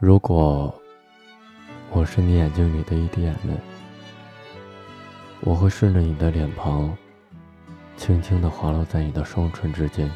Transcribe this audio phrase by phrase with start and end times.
[0.00, 0.74] 如果
[1.90, 3.54] 我是你眼睛里的一滴眼泪，
[5.40, 6.94] 我会顺着你的脸庞，
[7.96, 10.10] 轻轻地滑落在你的双唇之间，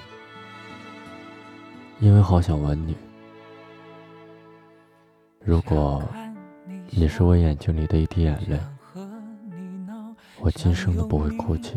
[2.00, 2.96] 因为好想吻你。
[5.44, 6.02] 如果
[6.90, 8.60] 你是我眼睛里的一滴眼泪，
[10.40, 11.76] 我今生都不会哭泣，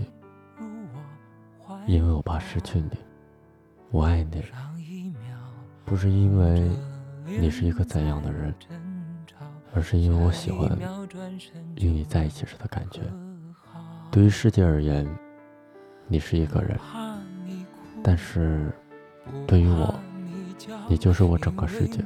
[1.86, 2.90] 因为我怕失去你。
[3.91, 4.44] 我爱你，
[5.86, 6.68] 不是因为。
[7.40, 8.53] 你是一个怎样的人？
[9.73, 10.70] 而是因为我喜欢
[11.76, 13.02] 与你在一起时的感觉。
[14.12, 15.08] 对于世界而言，
[16.08, 16.77] 你是一个人，
[18.03, 18.70] 但是
[19.48, 19.98] 对于我，
[20.89, 22.03] 你就是我整个世界。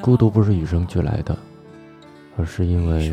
[0.00, 1.36] 孤独不是与生俱来的，
[2.36, 3.12] 而是因为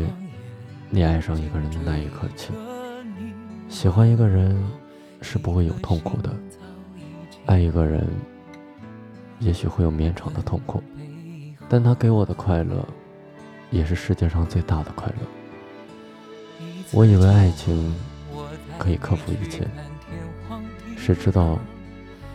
[0.88, 2.52] 你爱上一个人的那一刻起，
[3.68, 4.56] 喜欢一个人
[5.20, 6.32] 是不会有痛苦的，
[7.46, 8.06] 爱一个人。
[9.40, 10.82] 也许会有绵长的痛苦，
[11.66, 12.86] 但他给我的快乐，
[13.70, 15.26] 也是世界上最大的快乐。
[16.92, 17.94] 我以为爱情
[18.78, 19.66] 可以克服一切，
[20.96, 21.58] 谁知道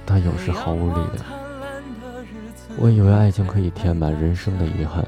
[0.03, 1.25] 它有时毫无力量。
[2.77, 5.05] 我以为爱情可以填满人生的遗憾，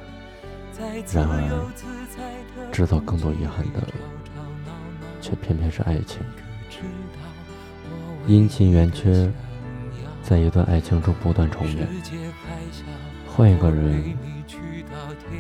[1.12, 3.82] 然而制造更多遗憾的，
[5.20, 6.22] 却偏偏是爱情。
[8.28, 9.32] 阴晴圆缺。
[10.28, 11.88] 在一段爱情中不断重演，
[13.26, 14.14] 换一个人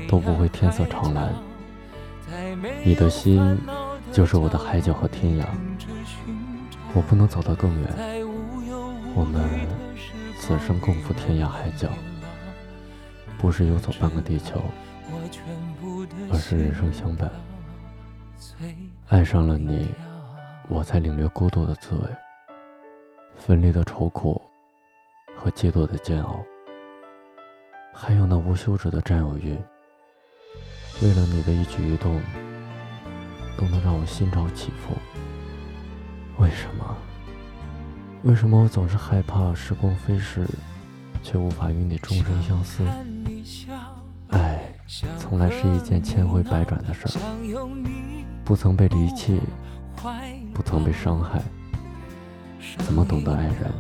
[0.08, 1.34] 都不会天色常蓝。
[2.86, 3.60] 你的心
[4.14, 5.46] 就是我的海角和天涯，
[6.94, 7.90] 我不能走得更远。
[9.14, 9.44] 我们
[10.40, 11.90] 此生共赴天涯海角，
[13.38, 14.62] 不是游走半个地球，
[16.32, 17.30] 而是人生相伴。
[19.10, 19.90] 爱上了你，
[20.70, 22.04] 我才领略孤独的滋味，
[23.36, 24.42] 分离的愁苦。
[25.38, 26.44] 和嫉妒的煎熬，
[27.94, 29.56] 还有那无休止的占有欲。
[31.02, 32.20] 为了你的一举一动，
[33.56, 34.96] 都能让我心潮起伏。
[36.42, 36.98] 为什么？
[38.24, 40.46] 为什么我总是害怕时光飞逝，
[41.22, 42.84] 却无法与你终身相思？
[44.30, 44.74] 爱，
[45.20, 47.12] 从来是一件千回百转的事儿。
[48.44, 49.40] 不曾被离弃，
[50.54, 51.42] 不曾被伤害，
[52.80, 53.72] 怎么懂得爱人？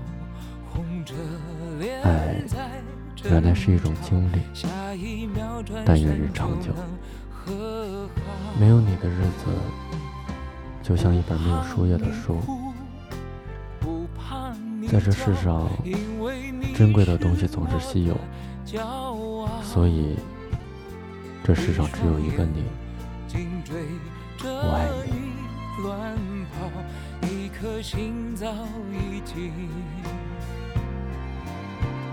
[2.03, 2.35] 爱
[3.25, 4.41] 原来是一种经历，
[5.85, 6.73] 但愿日长久。
[8.59, 9.45] 没有你的日子，
[10.83, 12.39] 就像一本没有书页的书。
[14.89, 15.69] 在这世上，
[16.75, 18.17] 珍贵的东西总是稀有，
[19.61, 20.15] 所以
[21.43, 22.63] 这世上只有一个你。
[24.43, 25.27] 我爱你。